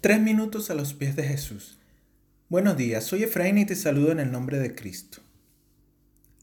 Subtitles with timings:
[0.00, 1.76] Tres minutos a los pies de Jesús.
[2.48, 5.22] Buenos días, soy Efraín y te saludo en el nombre de Cristo.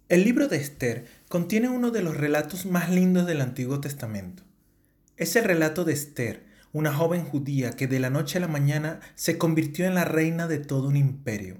[0.09, 4.43] El libro de Esther contiene uno de los relatos más lindos del Antiguo Testamento.
[5.15, 8.99] Es el relato de Esther, una joven judía que de la noche a la mañana
[9.15, 11.55] se convirtió en la reina de todo un imperio.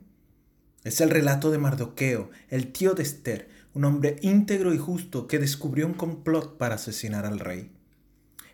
[0.83, 5.39] Es el relato de Mardoqueo, el tío de Esther, un hombre íntegro y justo que
[5.39, 7.71] descubrió un complot para asesinar al rey.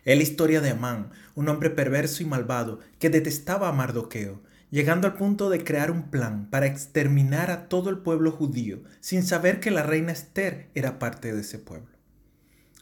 [0.04, 5.06] Es la historia de Amán, un hombre perverso y malvado que detestaba a Mardoqueo, llegando
[5.06, 9.60] al punto de crear un plan para exterminar a todo el pueblo judío, sin saber
[9.60, 11.92] que la reina Esther era parte de ese pueblo.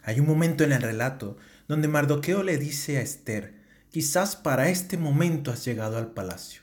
[0.02, 1.36] Hay un momento en el relato
[1.68, 3.54] donde Mardoqueo le dice a Esther,
[3.90, 6.62] quizás para este momento has llegado al palacio.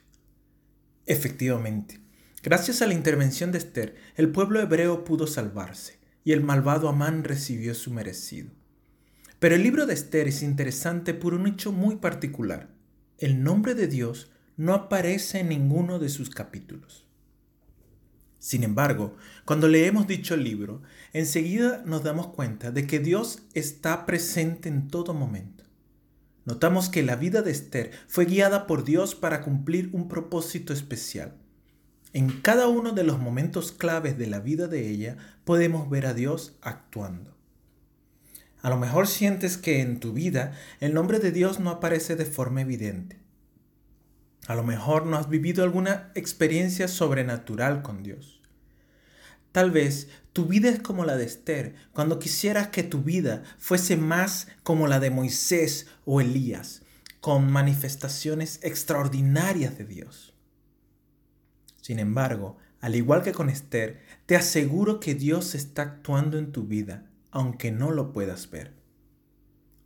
[1.05, 2.00] Efectivamente,
[2.42, 7.23] gracias a la intervención de Esther, el pueblo hebreo pudo salvarse y el malvado Amán
[7.23, 8.50] recibió su merecido.
[9.40, 12.70] Pero el libro de Esther es interesante por un hecho muy particular.
[13.20, 17.05] El nombre de Dios no aparece en ninguno de sus capítulos.
[18.39, 20.81] Sin embargo, cuando leemos dicho libro,
[21.14, 25.64] enseguida nos damos cuenta de que Dios está presente en todo momento.
[26.45, 31.36] Notamos que la vida de Esther fue guiada por Dios para cumplir un propósito especial.
[32.14, 36.16] En cada uno de los momentos claves de la vida de ella podemos ver a
[36.16, 37.36] Dios actuando.
[38.61, 42.25] A lo mejor sientes que en tu vida el nombre de Dios no aparece de
[42.25, 43.19] forma evidente.
[44.47, 48.41] A lo mejor no has vivido alguna experiencia sobrenatural con Dios.
[49.52, 53.97] Tal vez tu vida es como la de Esther, cuando quisieras que tu vida fuese
[53.97, 56.81] más como la de Moisés o Elías,
[57.19, 60.33] con manifestaciones extraordinarias de Dios.
[61.81, 66.64] Sin embargo, al igual que con Esther, te aseguro que Dios está actuando en tu
[66.64, 68.73] vida aunque no lo puedas ver.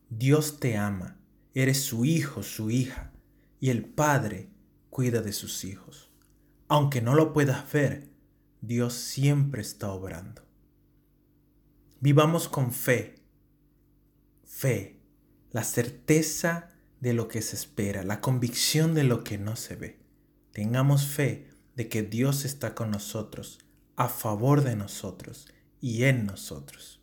[0.10, 1.20] Dios te ama,
[1.54, 3.12] eres su hijo, su hija,
[3.60, 4.50] y el Padre
[4.90, 6.12] cuida de sus hijos.
[6.68, 8.10] Aunque no lo puedas ver,
[8.62, 10.44] Dios siempre está obrando.
[12.00, 13.16] Vivamos con fe,
[14.44, 15.00] fe,
[15.52, 16.70] la certeza
[17.00, 20.00] de lo que se espera, la convicción de lo que no se ve.
[20.52, 23.60] Tengamos fe de que Dios está con nosotros,
[23.96, 25.48] a favor de nosotros
[25.80, 27.01] y en nosotros.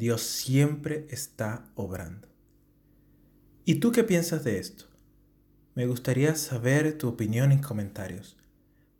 [0.00, 2.26] Dios siempre está obrando.
[3.66, 4.86] ¿Y tú qué piensas de esto?
[5.74, 8.38] Me gustaría saber tu opinión en comentarios.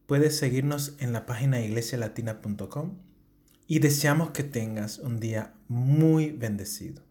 [0.06, 2.98] Puedes seguirnos en la página iglesialatina.com
[3.66, 7.02] y deseamos que tengas un día muy bendecido.